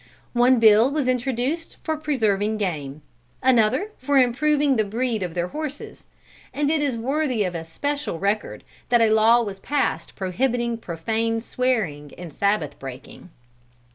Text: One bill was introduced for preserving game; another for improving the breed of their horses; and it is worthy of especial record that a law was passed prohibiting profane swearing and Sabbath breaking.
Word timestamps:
One 0.33 0.57
bill 0.59 0.89
was 0.89 1.07
introduced 1.07 1.77
for 1.83 1.95
preserving 1.95 2.57
game; 2.57 3.03
another 3.43 3.91
for 3.99 4.17
improving 4.17 4.75
the 4.75 4.83
breed 4.83 5.21
of 5.21 5.35
their 5.35 5.49
horses; 5.49 6.07
and 6.55 6.71
it 6.71 6.81
is 6.81 6.97
worthy 6.97 7.43
of 7.43 7.53
especial 7.53 8.17
record 8.17 8.63
that 8.89 8.99
a 8.99 9.11
law 9.11 9.43
was 9.43 9.59
passed 9.59 10.15
prohibiting 10.15 10.79
profane 10.79 11.39
swearing 11.39 12.13
and 12.17 12.33
Sabbath 12.33 12.79
breaking. 12.79 13.29